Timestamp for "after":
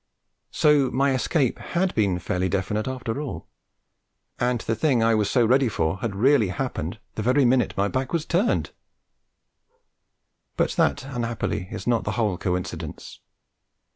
2.87-3.21